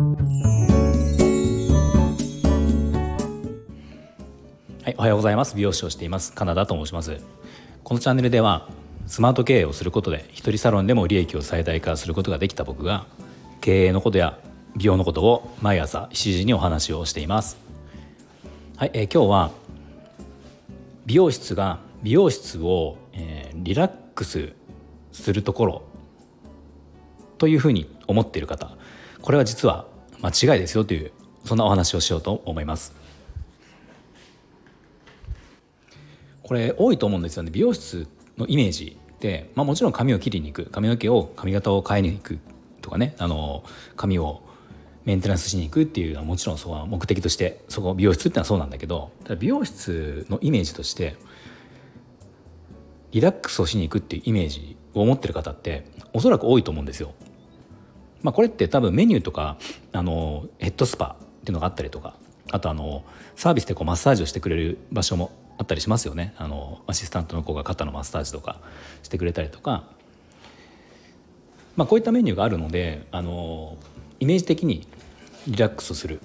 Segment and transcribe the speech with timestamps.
[0.00, 0.06] は
[4.86, 5.54] い、おはようございます。
[5.54, 6.32] 美容師をしています。
[6.32, 7.18] カナダと申します。
[7.84, 8.66] このチャンネルでは
[9.06, 13.04] スマート経営をすることで一人サロンでも利益を最大化することができた僕が
[13.60, 14.38] 経営のことや
[14.74, 17.58] 美容のことを毎朝7時にお話をしています。
[18.78, 19.50] はい、え、今日は
[21.04, 24.54] 美容室が美容室を、えー、リラックス
[25.12, 25.82] するところ
[27.36, 28.70] というふうに思っている方。
[29.22, 29.86] これは実は
[30.22, 31.12] 間違いですよという
[31.44, 32.94] そんなお話をしようと思います。
[36.42, 37.50] これ多いと思うんですよね。
[37.52, 40.70] 美容室のイメージで、まあ、もちろん髪を切りに行く。
[40.70, 42.38] 髪の毛を髪型を変えに行く
[42.82, 43.14] とかね。
[43.18, 43.62] あの
[43.96, 44.42] 髪を
[45.04, 51.16] メンテナンスしに行くっていうのはもちろんそこ目的としてそこ美容室ってのはそうなんだけど美容室のイメージとして
[53.12, 57.14] リラックスをしに行くっていうイメージを持ってる方っておそらく多いと思うんですよ。
[58.22, 59.56] まあ、これって多分メニューとか
[59.92, 62.14] あのヘッドスパっていうのがあったりとか
[62.52, 63.04] あとあの
[63.36, 68.60] サービスでこうマッサージをしてくれる場所もあったりしますよねあのアシスタントの子が肩のマッサージとか
[69.02, 69.84] してくれたりとか、
[71.76, 73.76] まあ、こういったメニューがあるのであの
[74.18, 74.86] イメージ的に
[75.46, 76.20] リラックスする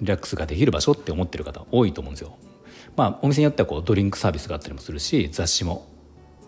[0.00, 2.36] リラックスができる場所って思ってる方多いと思うんですよ。
[2.96, 5.86] まあ、お店によってはこうドリンクサービスがあったりもするし雑誌も、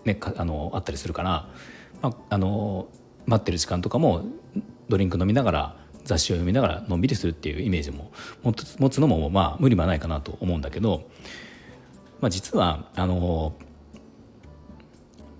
[0.04, 1.48] ね、あのあったりするから、
[2.02, 2.88] まあ、あの
[3.26, 4.24] 待ってる時間とかも
[4.88, 8.10] ドリンク飲みながら雑誌を読みながらのんびりするっていうイメージも
[8.42, 8.52] 持
[8.90, 11.08] つのもまあ無理はないかなと思うんだけど、
[12.20, 13.54] まあ、実はあの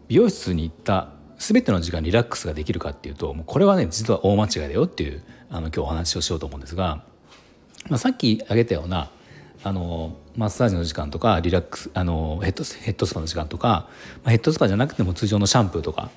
[0.09, 7.05] 美容室に行った全ての時間リラックスができるかっていうともうこれはね実は大間違いだよっていうあの今日お話をしようと思うんですが、
[7.89, 9.11] まあ、さっき挙げたような
[9.65, 13.89] あのマッサージの時間とかリラックスあのヘッドヘッドスパの時間とか、
[14.23, 16.11] まあ、ヘッドスパじゃなくても通常のシャンプーとか、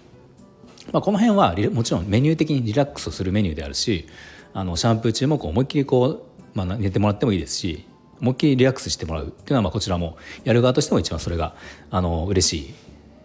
[0.92, 4.08] まあ、この辺はもちろんメニュー的にリラックスするメニューであるし
[4.54, 6.22] あのシャンプー中もこう思いっきりこう、
[6.54, 7.86] まあ、寝てもらってもいいですし
[8.22, 11.56] 思いっきりリラックスしてもらうっていうのはまあこちらもやる側としても一番それが
[11.92, 12.74] あの嬉しい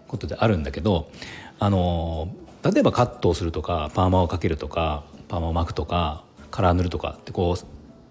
[0.09, 1.11] ことであるんだけど
[1.59, 2.35] あの
[2.65, 7.67] 例えばカットをするとかパーマをかけるとかパーマを巻くとかカラー塗るとかってこう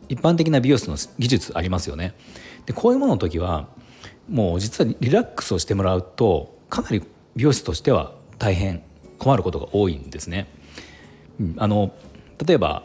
[0.07, 2.15] 一般的な美容室の技術ありますよね。
[2.65, 3.67] でこういうものの時は
[4.29, 7.03] もう実はリラックスをしてもらうとかなり
[7.35, 8.81] 美容室としては大変
[9.19, 10.47] 困ることが多いんですね。
[11.39, 11.93] うん、あの
[12.45, 12.83] 例えば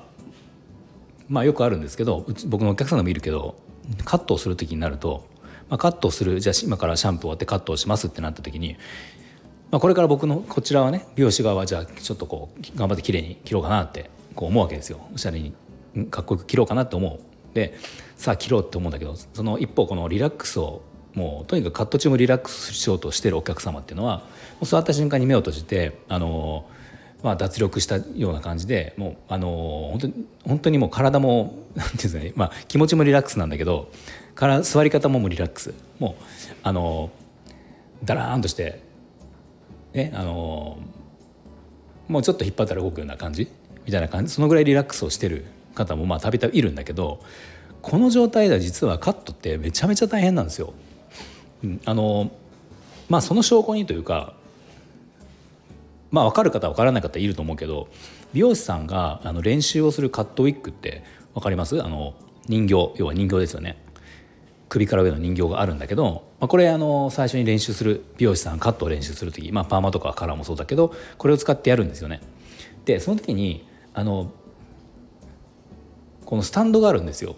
[1.28, 3.56] まあよくあるんですけど僕のお客さんでもいるけど
[4.04, 5.26] カットをする時になると、
[5.68, 8.76] まあ、カットをするじゃあ今からシャンプー終わってカットをしますってなった時に、
[9.70, 15.00] まあ、これから僕のこちらはね美容師側はじゃあちょっとこう頑張って綺麗に切ろうかなってこう思うわけですよ。
[15.14, 15.54] おしゃれに
[16.10, 17.20] かっこよく切ろうかなって思う。
[17.54, 17.74] で
[18.16, 20.82] さあ切ろうって思うんだけどその一方このリラックスを
[21.14, 24.24] もうとにかくカット中もリラックスしようとしてるお客様っていうのはも
[24.62, 26.66] う座った瞬間に目を閉じてあの
[27.24, 33.88] まあ、脱力したような感じでもうあの本当に本当にもう体も なんていうんですかね、まあ、気持ちもリラックスなんだけど
[34.34, 36.22] から座り方ももリラックスもう
[36.62, 37.10] あの
[38.04, 38.82] だらーんとして
[39.94, 40.76] ねあの
[42.08, 43.48] もうちょっと引っ張ったら動くような感じ
[43.86, 47.20] みたいな感じそのぐらいリラックスをしてる方もまあたびたびいるんだけど
[47.80, 50.74] この状態では実はカットってめちゃめちゃ大変なんですよ。
[51.84, 52.30] あの
[53.08, 54.34] まあその証拠にというか
[56.10, 57.88] まあ分かる方は分からない方いると思うけど
[58.32, 61.04] 美容師さんがあの練習をするカットウィッグって
[61.34, 61.82] 分かります？
[61.82, 62.14] あの
[62.46, 63.82] 人形要は人形ですよね
[64.68, 72.20] 首から上の人形があるんだけど、まあ、これあの最初に練習する美容師さんカットを練習する時、まあ、パーマとかカラーもそうだけどこれを使ってやるんですよね。
[72.84, 74.32] でその時にあの
[76.24, 77.36] このスタンドがあるんですよ。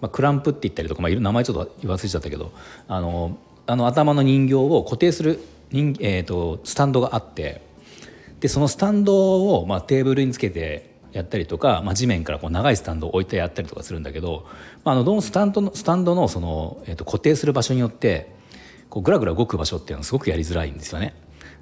[0.00, 2.52] まあ、クランプって言ったりとか、まあ、名前ちょっと忘れちゃったけど
[2.88, 5.40] あのあの頭の人形を固定する
[5.70, 7.62] 人、えーと、スタンドがあって
[8.40, 14.46] でそのスタンドを、まあ、テーブルにつけてやったりとか、まあ、地面からこう長いスタンドを置いてやったりとかするんだけど、
[14.84, 18.32] まあ、あのどのスタンドのスタンドのその、えーと、固定する場所によって
[18.88, 21.14] こうぐらぐら動く場所っていうのはすごくやりづらいんですよね。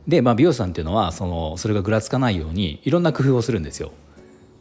[0.06, 3.92] で、まあ、美容師さんっていうのはそのそれがぐらつかないようにいろんな工夫をするんですよ。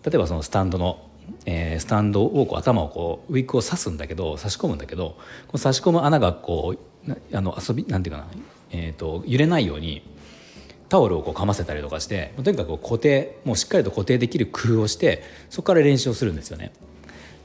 [0.03, 1.09] 例えばそのスタンドの、
[1.49, 5.17] えー、スタンドをこう頭をこうウィッグを刺すんだけど差し込むんだけど
[5.47, 6.75] この差し込む穴がこ
[7.07, 8.27] うあの遊びなんていうかな
[8.69, 10.01] えーと、揺れないように
[10.89, 16.73] タオルをこうかませたりとかしてとにかく固定もうしっかりと固定できる工夫をしてそこから練習をするんですよね。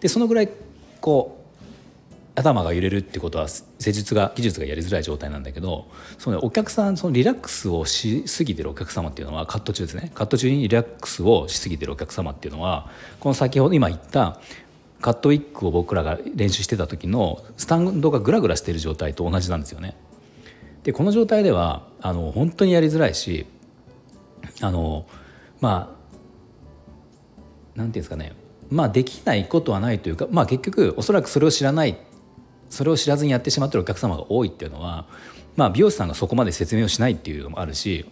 [0.01, 0.49] でそのぐらい
[1.01, 1.42] こう
[2.35, 5.89] 頭が揺れるってことは施術が技術がやりづらい状態なんだけど
[6.19, 12.91] その、お客さんそのリラックスをしすぎてるお客様っていうのはカット中ですねカット中にリラックスをしすぎてるお客様っていうのは
[13.21, 14.41] この先ほど今言った
[15.03, 19.97] カットウィッグを僕らが練習してた時のスタンドがグラグラしてる状態と同じなんですよね。
[20.85, 23.47] でこの状態ではあの本当にやりづらいし
[24.61, 25.07] あの
[25.61, 25.95] ま
[27.77, 28.33] あなんていうんですかね
[28.71, 31.99] まあできないことはないというか、まあ、結局おそらくそれを知らない
[32.73, 35.05] それを知らずにやってしまってるお客様が多いっていうのは、
[35.57, 38.07] まあ、美容師さんがそこまで説明をしないっていうのもあるし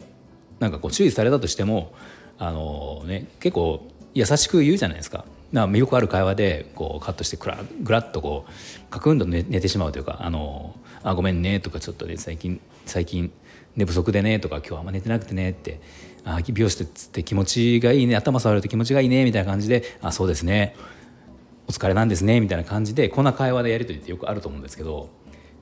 [0.58, 1.94] なんかこう注意されたとしても
[2.38, 5.24] あの、ね、結構優しく言うじゃないですか。
[5.52, 7.36] なよくある会話でこうカットして
[7.82, 8.50] ぐらっとこう
[8.88, 13.32] カクンと寝てしまうというか「あのあごめんね」とかちょっとね最近最近
[13.74, 15.80] 寝不足でねとか今日あんま寝てなくてねって
[16.24, 20.76] 「あ美容師ってって気持ちがいいね頭触ると気持ちがいいね」みたいな感じで「あそうですね
[21.70, 25.08] お疲れなんですね」みたいな感じでこんな会話でやり取りってよくあると思うんですけど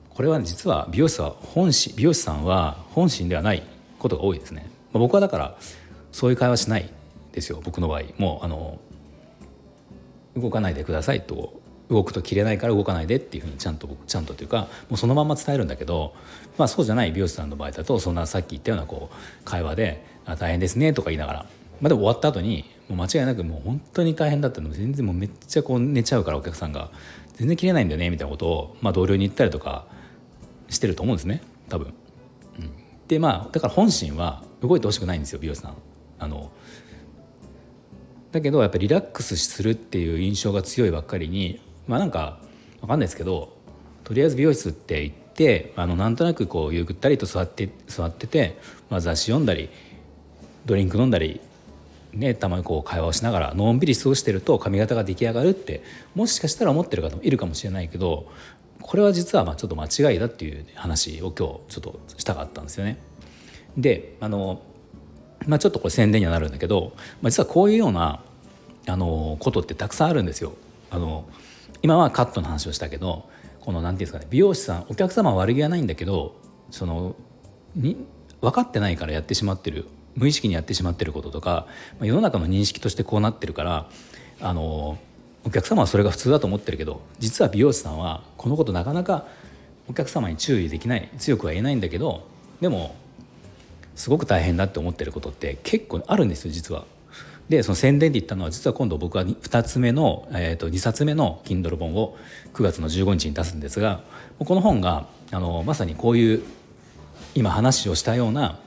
[0.09, 3.61] これは、ね、実は美容師は本心美容師さんは本心ではない
[3.99, 4.69] ことが多いですね。
[4.91, 5.55] まあ、僕はだから
[6.11, 6.89] そういう会話しない
[7.31, 8.79] ですよ僕の場合もうあの
[10.35, 11.61] 動かないでくださいと
[11.91, 16.15] 動くと切れないから動かないでっていうふうにちゃんとちゃんとというかもうそのまま伝えるんだけど、
[16.57, 21.39] まあ、そうじゃない美容師さんの場合だとそんなさっき言ったようなこう会話で「あ大変ですね」とか言いながら、
[21.81, 26.89] まあ、でも終わった後にもう間違いなくもう本当に大変だったの全然もうめっちゃこう寝ちゃうからお客さんが
[27.35, 29.85] 全然切れないんだよねみたいなことを、まあ、同僚に言ったりとか
[30.69, 31.93] してると思うんですね多分。
[32.59, 32.71] うん、
[33.07, 35.75] でまあだから本心は動いてほしくないんですよ美容師さん。
[36.17, 36.51] あの
[38.31, 42.39] だけどやっぱりリラックスするっていう印象が強いばっかりにまあなんか
[42.81, 43.57] 分かんないですけど
[44.03, 48.59] とりあえず美容室って行ってあのなんとなくこうゆっくりと座って座ってて、
[48.89, 49.69] まあ、雑誌読んだり
[50.65, 51.41] ドリンク飲んだり、
[52.13, 55.83] ね、たまにこう会話をしながらのんびり過ごしてると髪型が出来上がるって
[56.15, 58.27] もしかしたら思ってる方もいるかもしれないけど
[58.81, 62.97] これは実はまあちょっと間違いだっていう話を今日ちょっとしたかったんですよね。
[63.77, 64.63] であの
[65.47, 68.21] まあ、ちょっとこれ宣伝にはなるんだけど、まあ、実はこういうような
[68.87, 70.53] あのことってたくさんあるんですよ。
[70.89, 71.25] あの
[71.81, 73.29] 今はカットの話をしたけど
[73.61, 76.35] この何て言うんですかね美容師さんお客様は悪気はないんだけど
[76.71, 77.15] その
[77.75, 77.95] に
[78.41, 79.85] 分かってないからやってしまってる
[80.19, 81.65] 無意識にやってしまってることとか
[82.01, 83.89] 世の中の認識としてこうなってるから
[84.41, 84.97] あの
[85.45, 89.25] お客様はそれが普通だと思ってるけど実は美容師さんはこのことなかなか
[89.87, 92.27] お客様に注意できない強くは言えないんだけど
[92.59, 92.95] でも
[93.95, 96.85] すごく大変だって思ってることって結構あるんですよ実は。
[97.47, 102.15] でその宣伝で言ったのは実は今度僕は2つ目の、えー、と2冊目の Kindle 本を
[102.53, 104.03] 9月の15日に出すんですが
[104.37, 106.43] この本があのまさにこういう
[107.33, 108.59] 今話をしたような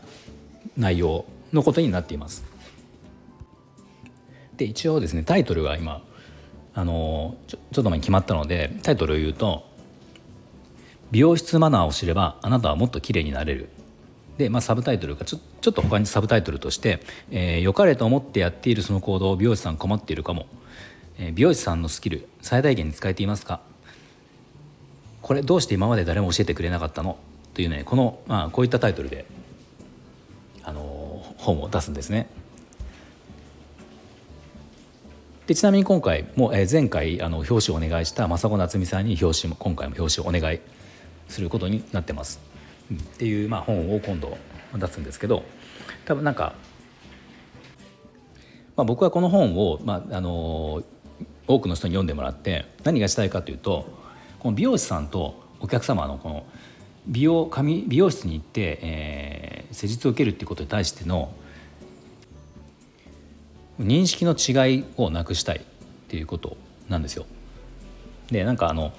[0.76, 2.44] 内容のことになっています。
[4.56, 6.02] で一応ですねタイトルが今
[6.75, 9.64] あのちょちょっと前に決まったのでタイトルを言うと
[11.10, 13.69] 「美容室マナーを知ればあなたはもっと綺麗になれる」
[14.38, 17.00] で、まあ、サブタイトルがちょちょっと他にサブタイトルとして
[17.31, 20.46] 「えー、良かれと思ってやっているその行動を美容師さん困っているかも」
[21.19, 23.60] えー「美容師さんのスキル最大限に使えていますか?」
[25.20, 27.16] これどうして今まで誰も教えてくれなかったの？
[27.54, 29.25] というねこの、まあ、こういったタイトルで、
[31.43, 32.29] 本を出すんですね。
[35.47, 40.61] でちなみに今回も、えー、前回あの表紙をお願いした政子夏美さんに表紙も今回も表紙をお願い
[41.29, 42.41] することになってます。
[42.93, 44.37] っていう、まあ、本を今度
[44.75, 45.44] 出すんですけど
[46.05, 46.55] 多分なんか、
[48.77, 50.83] まあ、僕はこの本を、まあ、あの
[51.47, 53.87] 多くの人に読んでもらって何がしたいかというと
[54.38, 56.47] この美容師さんとお客様のこの
[57.06, 61.32] 美容髪美容室に行って、えー、施術を受けるっていうことに対しての
[63.81, 65.60] 認識の違いをなくしたいっ
[66.08, 66.56] ていうこと
[66.88, 67.26] なんですよ。
[68.30, 68.92] でなんかあの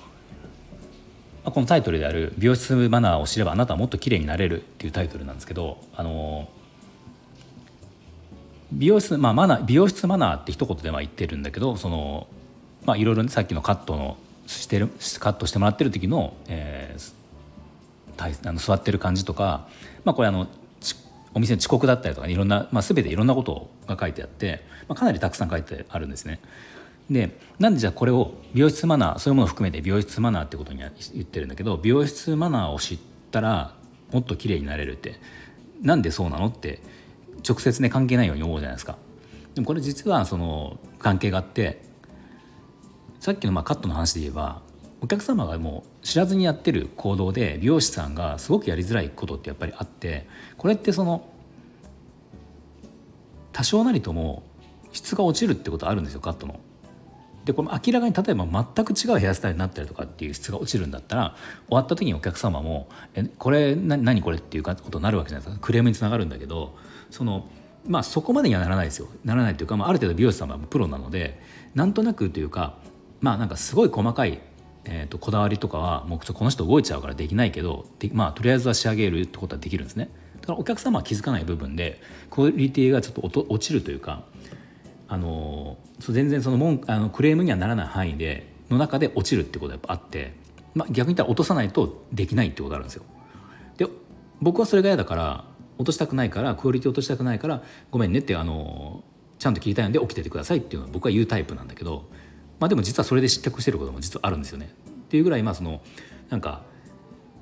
[1.45, 6.50] このタイトルである「美容室マナーを知ればあなたはもっと綺麗になれる」っていうタイトルなんですけどあの
[8.72, 12.27] 美容室、まあ、マナー美容室マナーって一言では言ってるんだけどその、
[12.86, 14.17] まあ、いろいろさっきのカットの
[14.48, 14.88] してる
[15.19, 17.13] カットしてもらってる時の,、えー、
[18.17, 19.67] あの座ってる感じとか、
[20.03, 20.48] まあ、これあの
[21.34, 26.39] お店の遅刻だったりとかいろんな、まあ、全ていろんなことが書いてあって、まあ、かなりたくさん書いてあるんですね。
[27.10, 33.00] でなんでじゃあこれを美容室マナーそういうものを含めて美容室マナーってことには言ってるんだけど美容室マナーを知っ
[33.32, 33.75] たら
[34.12, 35.20] もっと綺麗になれるって
[35.82, 36.82] なんでそうなのって
[37.48, 38.98] 直接ね関係ないように思うじゃないですか。
[39.53, 41.84] でもこれ実はその関係があって
[43.20, 44.62] さっきのまあカットの話で言えば
[45.01, 51.29] お客様がもう知らずにやってる行動で美容師さんがすごくやりづらいことってやっぱりあってこれってその
[53.53, 54.43] 多少なりとも
[54.91, 56.60] 質が落ちるってことあるんですよカットの。
[57.45, 58.45] でこの明らかに例えば
[58.75, 61.36] 全く違うヘアスタイルになったりとかっていう質が落ちるんだったら
[61.67, 66.74] 終わった時にお客様も「えこれ何これ?」っていうことになるわけじゃないですかクレームにつながるんだけど
[67.12, 67.48] その
[67.86, 71.41] まあそこまでにはならないですよならないというか、まあ、ある程度美容師さんはプロなので
[71.75, 72.77] なんとなくというか
[73.19, 74.39] まあなんかすごい細かい、
[74.86, 80.10] えー、とこだわりとかはもうこの人動いちゃうからできないけどまあとりあえずは仕上げるってことはできるんですね。
[80.42, 84.25] だからお客様は気づかない部分でクオリティがちょっと落ちるというか
[85.08, 90.34] あの全然その文あのクレームにはならない範囲での中で落ちるってことがやっぱあって、
[90.74, 93.04] まあ、逆に言ったら落とさないとできないってことあるんですよ。
[93.78, 93.88] で
[94.42, 95.46] 僕はそれが嫌だから
[95.78, 99.04] 落としたくないからクオリティ落としたくないからごめんねってあの
[99.40, 102.06] ちゃんと聞きたいので起きててくださいっていうのは僕は言うタイプなんだけど、
[102.63, 104.74] まあ、でも実はそれで失脚してることも実はあるんですよね。
[104.88, 105.82] っていうぐらいまあその
[106.29, 106.62] なんか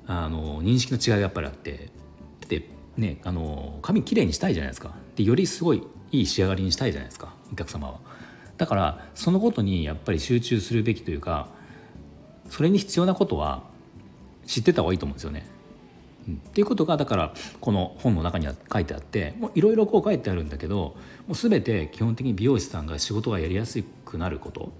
[0.04, 1.90] あの認識の違いがやっぱりあって
[2.48, 8.00] でねあの髪きれいにしたいじゃないですかでよりすごいいい仕上がりにしたいじゃないですかお客様は。
[8.56, 11.46] だからそのことにやっぱり集中するべきというか
[12.50, 13.62] それに必要なことは
[14.44, 15.46] 知ってた方がいいと思うんですよね。
[16.26, 20.96] うん、っていうことがだからこの本の中には書いてあっていろいろこう書いてあるんだけど
[21.28, 24.72] もう全て基本的に美容師さんが仕事がやりやすくなること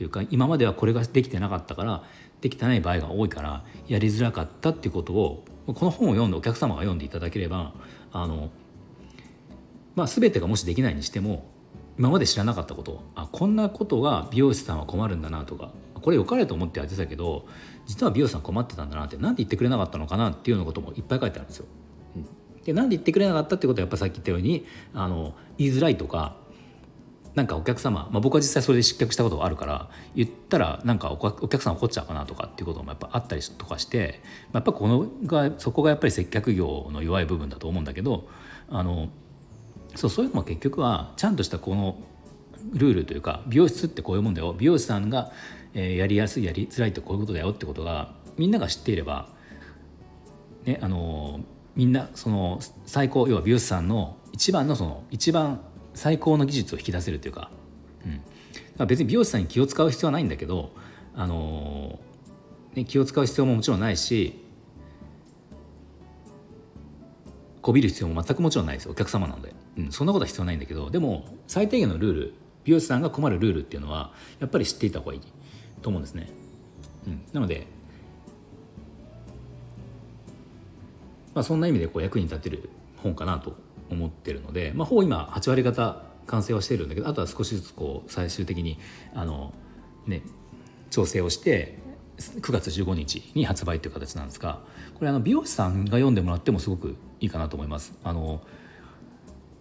[0.00, 2.02] っていうか今まではこれができてなかったから
[2.40, 7.74] できてない場合が多いからやりづらかったっていうことをこの本を読んでお客様が読んでいただければ
[8.10, 8.48] あの、
[9.94, 11.44] まあ、全てがもしできないにしても
[11.98, 17.44] 今まで知らなかったことあこんなことが美容師さんは困るんだなとかこれ良かれと思ってやってたけど
[17.84, 21.66] 実は美容師さん困ってたんだなって何で言ってくれなかったのかなっていうようなこともいっぱい書いてあるんですよ。
[22.64, 24.64] で何で言ってくれなかったってことはやっぱさっき言ったように
[24.94, 26.36] あの言いづらいとか
[27.34, 34.20] なんかお客様、まあ、僕は実際それで失脚したことがあるから言ったらなんかお客さん怒っちゃうかなとかっていうこともやっぱあったりとかして、
[34.52, 38.28] まあ、やっぱこのがそこがやっぱり接客業の弱い部分だと思うんだけど
[38.68, 39.08] あの
[39.94, 41.98] そうそういうのも結局はちゃんとしたこの
[42.72, 44.54] ルールというか美容室ってこういうもんだよ。
[44.56, 45.32] 美容師さんが、
[45.72, 49.28] やりやすいやりづらいってこういうことだよってことがみんなが知っていれば、
[50.64, 51.40] ね、あの
[51.76, 55.60] みんなその最高要は美容師さんの一番のその一番
[55.94, 57.50] 最高の技術を引き出せるというか,、
[58.04, 60.70] うん、か別に美容師さんに気を使う必要はないんだけど、
[61.14, 61.98] あの
[62.74, 64.38] ね、気を使う必要ももちろんないし
[67.62, 68.88] こびる必要も全くもちろんないです。
[68.88, 75.20] お客様なので、うん、そんなことは必要ないんだけどでも最低限のルール美容師さんが困るルールっていうのはやっぱり知っていた方がいい
[75.82, 76.28] と思うんですね。
[77.06, 77.66] うん、なので、
[81.34, 83.56] まあ、そんな意味でこう役に立てる本かなと
[83.90, 88.78] 思ってるので、まあ、ほぼ今8割方完成はしてるんだけどあとは少しずつこう最終的に
[89.14, 89.52] あの、
[90.06, 90.22] ね、
[90.90, 91.78] 調整をして
[92.18, 94.60] 9月15日に発売という形なんですが
[94.94, 97.94] これあの美容師さんが読んでもらってもすごくいいかなと思います。
[98.04, 98.42] あの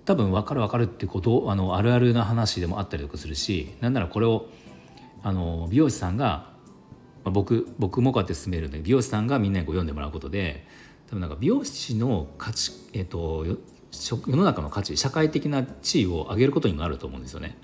[0.06, 4.48] 多分分かる分かるってことあのあるあるな話でもあったりとかするしなんならこれを
[5.22, 6.52] あの美容師さんが、
[7.24, 10.66] まあ、僕僕もこうやって進めるんで美容師さんがみんなにこう読んでもらうことで
[11.08, 13.46] 多分なんか美容師の価値、えーと、
[13.92, 17.58] 世の中の価値社会的な地位を上げることにもなると思うんですよね。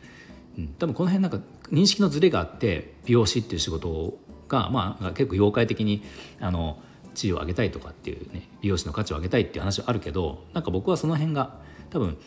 [0.57, 1.39] うん、多分この辺なんか
[1.71, 4.17] 認識のズレがあって美容師っていう仕事
[4.47, 6.03] が、まあ、結構妖怪的に
[6.39, 6.79] あの
[7.13, 12.17] 地位を上げたいとかっていうね美容師の価値を上げたいっていう話はあるけどなんか僕はその辺が多分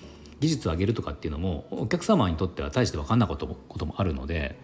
[0.40, 4.58] 技術を上げるとかっていうのもお客様にとっては大して分かんないこともこともあるので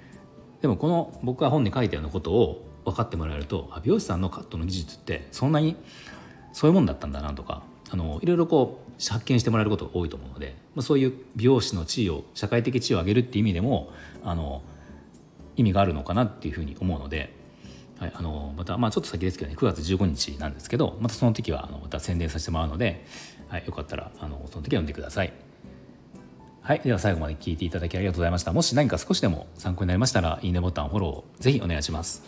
[0.63, 5.77] でもこの僕が本に書いたようなことを分かってもらえるとあ美容師さんのカットの技術ってそんなに
[6.53, 14.63] そういうもんだったんだなとかあのいろいろこう発見してもらえることが多いと思うので、まあ、そういう美容師の地位を社会的地位を上げるっていう意味でもあの
[15.57, 17.35] 意味があるのかなっていうふうに思うので
[17.99, 23.05] はい、あのまた、まあ、ちょっと先ですけどね9月15日なんですけどまたその時はあのまた宣伝させてもらうので、
[23.49, 25.33] はい、よかったらあのその時は読んでください。
[26.61, 28.53] はい、では最後まで聞いていただきありがとうございました。
[28.53, 32.25] もし何か少しでも参考になりましたらいいねボタンフォローぜひお願いします。